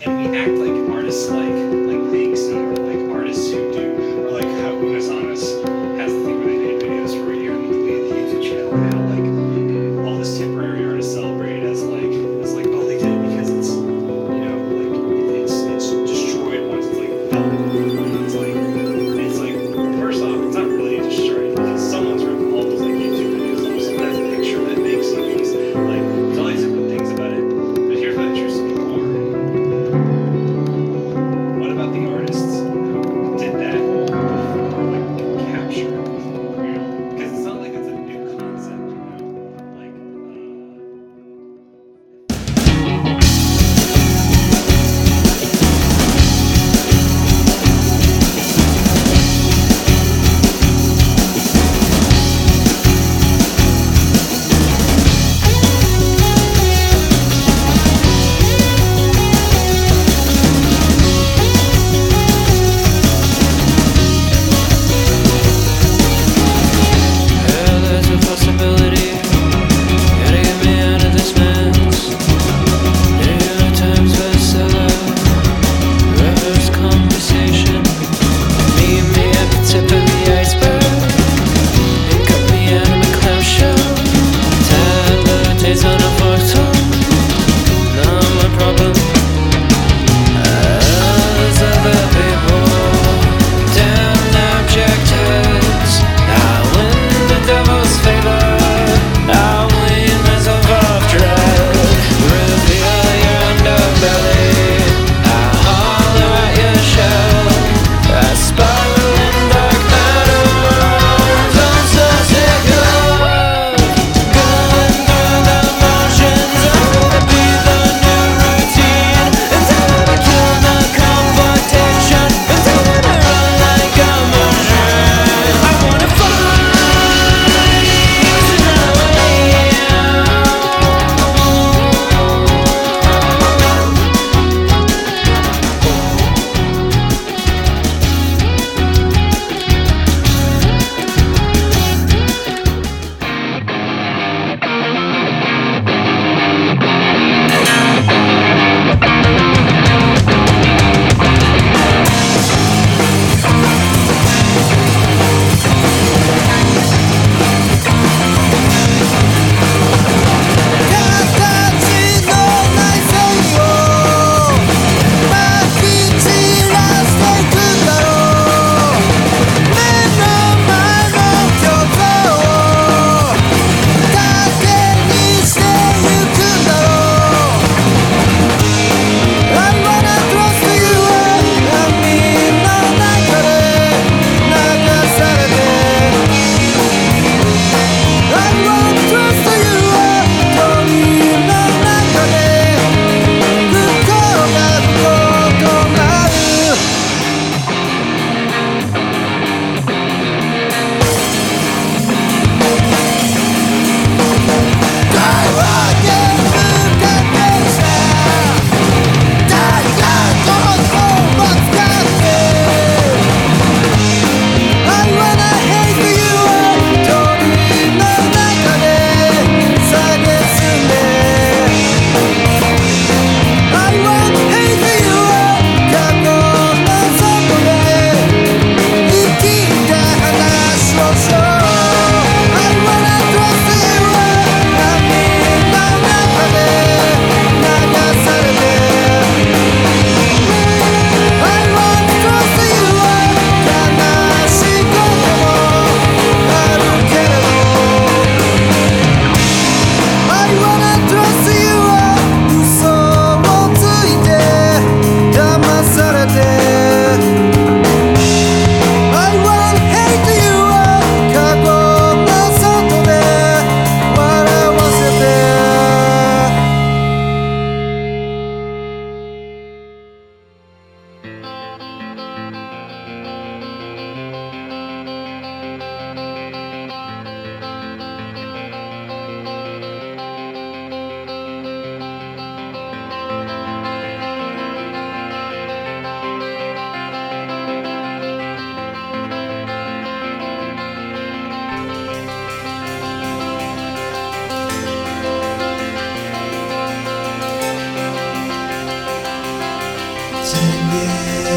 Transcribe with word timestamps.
and 0.00 0.16
we 0.16 0.38
act 0.38 0.50
like 0.52 0.94
artists 0.96 1.28
like 1.28 1.48
like 1.48 2.04
Banksy 2.12 2.54
or 2.54 2.76
like 2.76 3.16
artists 3.16 3.50
who 3.50 3.72
do 3.72 4.26
or 4.26 4.30
like 4.30 4.44
how 4.44 4.76
Una's 4.76 5.08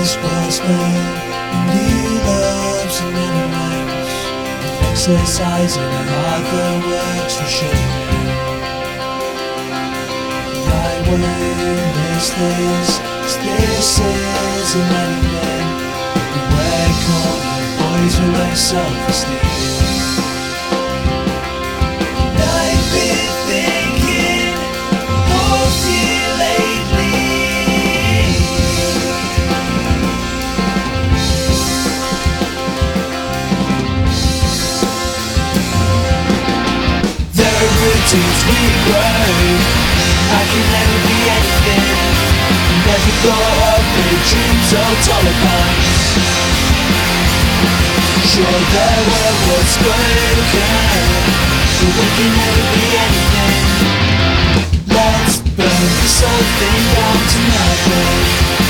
Was 0.00 0.12
spent 0.12 0.64
in 0.64 1.60
new 1.68 2.08
loves 2.24 2.96
and 3.02 3.12
many 3.12 3.44
nights, 3.52 4.16
exercising 4.88 5.92
other 6.32 6.70
works 6.88 7.34
for 7.36 7.44
sure. 7.44 7.84
I 10.64 11.04
won't 11.04 11.20
miss 11.20 12.28
this, 12.32 12.90
this 13.44 13.98
is 13.98 14.74
a 14.74 14.88
who 16.32 16.40
wear 16.56 16.88
corner 17.04 17.60
boys 17.76 18.14
with 18.20 18.32
low 18.38 18.54
self-esteem. 18.54 19.89
Routines 37.80 38.40
we 38.44 38.60
grow. 38.84 39.00
I 39.00 40.42
can 40.44 40.64
never 40.68 40.98
be 41.08 41.16
anything. 41.32 41.84
Never 42.84 43.14
got 43.24 43.56
up 43.72 43.82
big 43.96 44.20
dreams 44.28 44.68
or 44.76 44.90
taller 45.06 45.36
pines. 45.40 45.96
Sure, 48.30 48.62
there 48.72 49.02
were 49.10 49.32
words 49.48 49.72
spoken, 49.74 50.36
but 51.80 51.92
we 51.96 52.06
can 52.16 52.30
never 52.36 52.66
be 52.76 52.86
anything. 53.04 53.64
Let's 54.92 55.34
burn 55.56 55.88
this 56.00 56.16
whole 56.20 56.46
thing 56.60 56.82
down 56.94 57.18
tonight, 57.32 57.80
babe. 57.88 58.69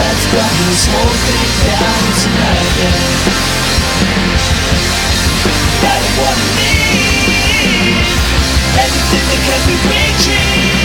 Let's 0.00 0.24
burn 0.32 0.56
this 0.64 0.88
whole 0.88 1.16
thing 1.28 1.50
down 1.68 2.04
tonight, 2.24 2.72
yeah. 2.80 3.40
That 5.82 6.00
is 6.00 6.12
what 6.16 6.36
I 6.40 6.48
need. 6.56 8.08
Everything 8.80 9.24
that 9.28 9.40
can 9.44 9.60
be 9.68 9.76
reaching. 9.92 10.79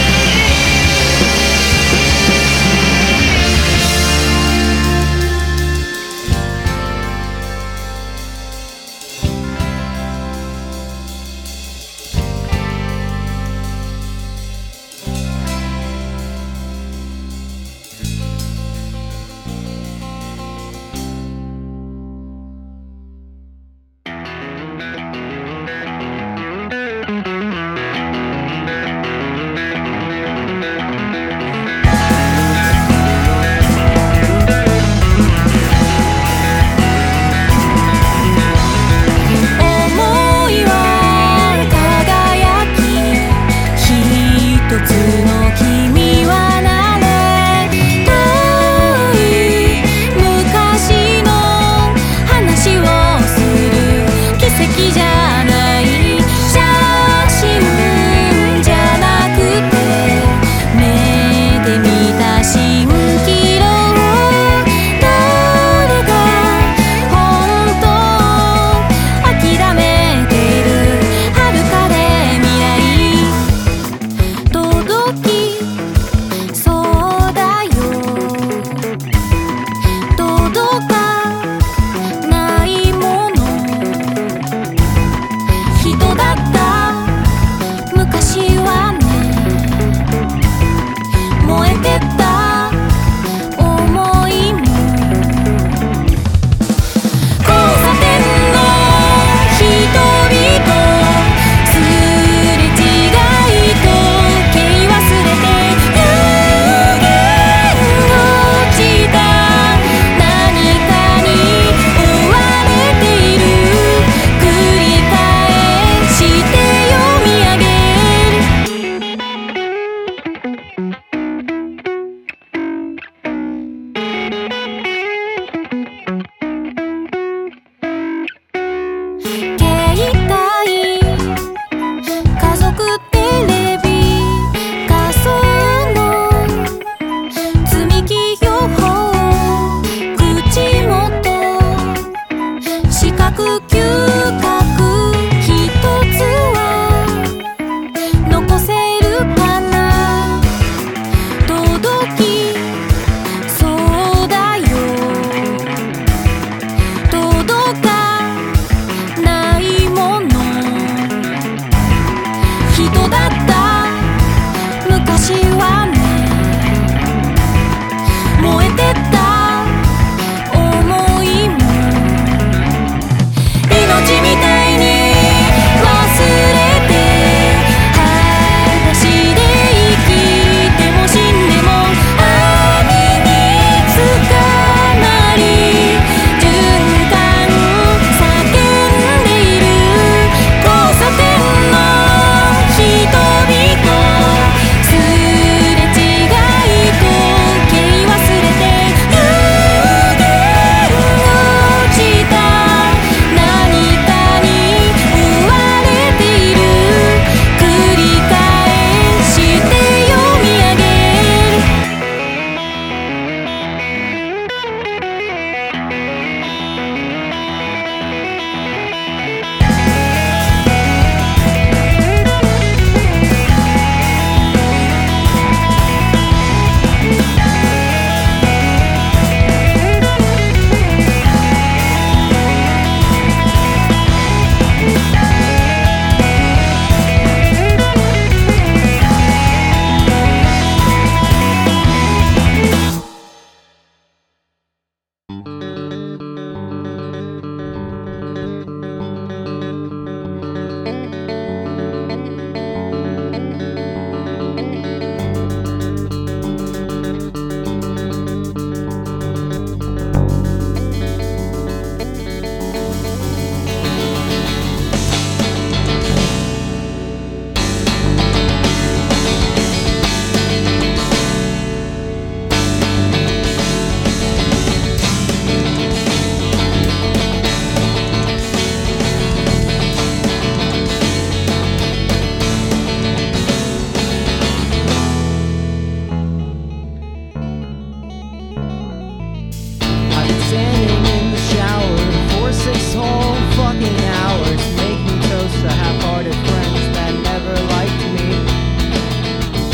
Whole 293.66 293.74
fucking 293.74 293.98
hours, 294.04 294.76
making 294.76 295.20
toast 295.28 295.54
to 295.62 295.68
half-hearted 295.68 296.34
friends 296.34 296.80
that 296.94 297.12
never 297.22 297.54
liked 297.74 298.02
me. 298.14 298.28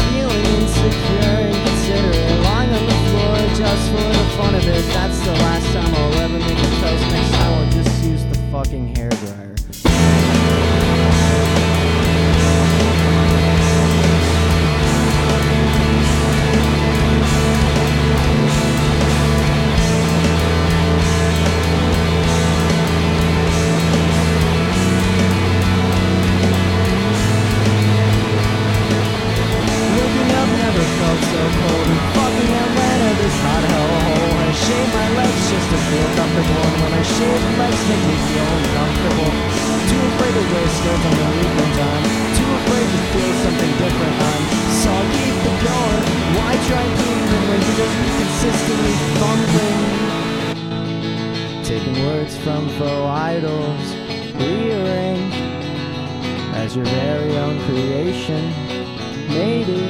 Feeling 0.08 0.44
insecure 0.60 1.36
and 1.48 1.56
considerate, 1.66 2.40
lying 2.44 2.72
on 2.72 2.84
the 2.86 2.98
floor 3.10 3.36
just 3.56 3.90
for 3.90 4.02
the 4.02 4.24
fun 4.36 4.54
of 4.54 4.66
it. 4.66 4.84
That's 4.92 5.18
the 5.20 5.32
last 5.32 5.72
time 5.72 5.94
I'll 5.94 6.14
ever 6.24 6.38
make 6.38 6.58
a 6.58 6.70
toast. 6.80 7.04
Next 7.10 7.32
time 7.32 7.52
I'll 7.52 7.72
just 7.72 8.04
use 8.04 8.24
the 8.24 8.38
fucking 8.50 8.94
hairdryer. 8.94 9.01
Consistently 47.60 48.94
fumbling? 49.20 49.80
Taking 51.64 52.06
words 52.06 52.36
from 52.38 52.68
faux 52.78 53.06
idols, 53.08 53.94
rearranged 54.36 55.36
as 56.54 56.76
your 56.76 56.84
very 56.84 57.36
own 57.36 57.60
creation. 57.66 58.52
Maybe 59.28 59.82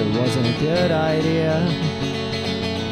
it 0.00 0.08
wasn't 0.18 0.46
a 0.46 0.58
good 0.60 0.90
idea 0.90 1.66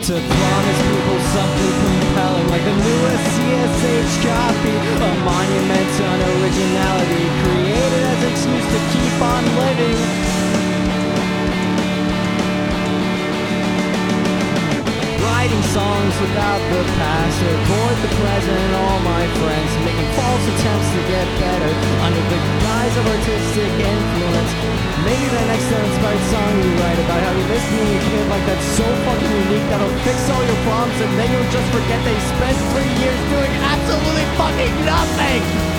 to 0.05 0.13
promise 0.13 0.81
people 0.91 1.19
something 1.33 1.75
compelling 1.89 2.49
like 2.49 2.65
the 2.65 2.77
newest 2.77 3.25
CSH 3.35 4.15
copy, 4.23 4.77
a 5.01 5.13
monument 5.25 5.87
to 5.97 6.05
originality 6.43 7.25
created 7.41 8.03
as 8.13 8.23
an 8.23 8.31
excuse 8.33 8.67
to 8.73 8.81
keep 8.93 9.23
on 9.23 9.45
living. 9.57 10.24
Songs 15.75 16.15
about 16.31 16.63
the 16.71 16.83
past, 17.03 17.35
avoid 17.43 17.99
the 18.07 18.13
present 18.23 18.71
all 18.79 19.01
my 19.03 19.27
friends, 19.43 19.71
making 19.83 20.07
false 20.15 20.45
attempts 20.55 20.89
to 20.95 21.03
get 21.11 21.27
better 21.43 21.73
under 21.99 22.23
the 22.31 22.41
guise 22.63 22.95
of 22.95 23.05
artistic 23.11 23.73
influence. 23.83 24.53
Maybe 25.03 25.27
the 25.35 25.45
next 25.51 25.67
uninspired 25.75 26.25
song 26.31 26.53
you 26.63 26.71
write 26.79 27.01
about 27.03 27.21
how 27.27 27.33
you 27.35 27.47
listen 27.51 27.75
a 27.91 27.99
kid 28.07 28.25
like 28.31 28.45
that's 28.47 28.69
so 28.79 28.87
fucking 29.03 29.33
unique 29.51 29.67
that'll 29.67 29.91
fix 30.07 30.17
all 30.31 30.45
your 30.47 30.61
problems 30.63 30.95
and 31.03 31.13
then 31.19 31.29
you'll 31.35 31.51
just 31.51 31.69
forget 31.75 31.99
they 32.07 32.19
spent 32.23 32.57
three 32.71 32.93
years 33.03 33.21
doing 33.35 33.53
absolutely 33.75 34.27
fucking 34.39 34.75
nothing. 34.87 35.74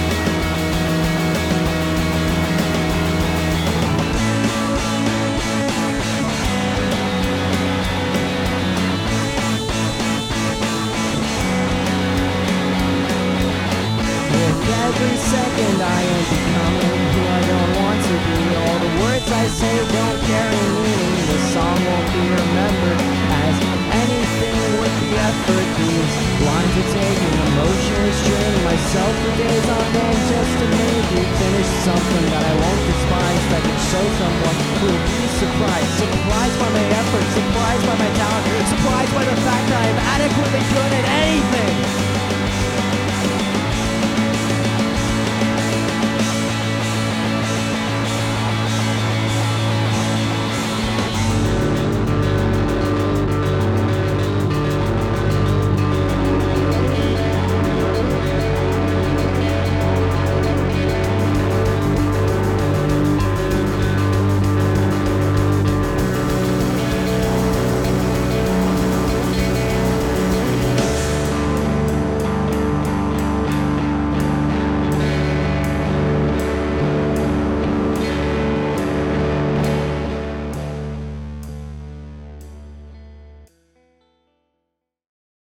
is 29.55 29.69
our 29.71 29.87
name 29.95 30.19
just 30.27 30.53
to 30.59 30.67
make 30.67 31.07
you 31.15 31.23
finish 31.39 31.69
something 31.87 32.25
that 32.27 32.43
I 32.43 32.53
won't 32.59 32.81
despise 32.91 33.43
That 33.51 33.61
can 33.63 33.79
show 33.87 34.05
someone 34.19 34.57
who 34.59 34.87
will 34.91 35.03
be 35.07 35.21
surprised. 35.39 35.91
Surprised 35.95 36.57
by 36.59 36.69
my 36.75 36.85
effort, 36.99 37.25
surprised 37.31 37.85
by 37.87 37.95
my 37.95 38.11
talent 38.19 38.43
Surprised 38.67 39.13
by 39.15 39.23
the 39.23 39.37
fact 39.47 39.65
that 39.71 39.79
I'm 39.87 39.99
adequately 40.19 40.63
good 40.75 40.91
at 40.99 41.05
anything. 41.23 42.14